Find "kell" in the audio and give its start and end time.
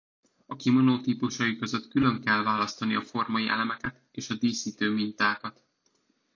2.21-2.43